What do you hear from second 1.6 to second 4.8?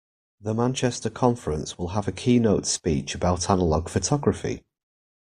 will have a keynote speech about analogue photography.